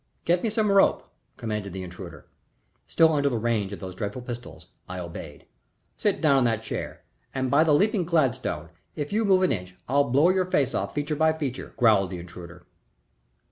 [0.25, 1.07] "Get me some rope,"
[1.37, 2.25] commanded the intruder.
[2.87, 5.45] Still under the range of those dreadful pistols, I obeyed.
[5.95, 7.03] "Sit down in that chair,
[7.35, 10.95] and, by the leaping Gladstone, if you move an inch I'll blow your face off
[10.95, 12.65] feature by feature," growled the intruder.